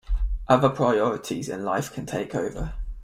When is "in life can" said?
1.47-2.07